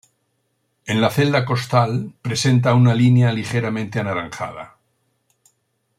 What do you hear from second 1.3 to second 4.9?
costal presenta una línea ligeramente anaranjada.